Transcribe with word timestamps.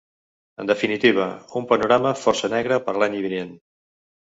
En 0.63 0.71
definitiva, 0.71 1.27
un 1.61 1.67
panorama 1.73 2.15
força 2.23 2.51
negre 2.57 2.81
per 2.89 2.97
a 2.99 2.99
l’any 3.05 3.21
vinent. 3.29 3.57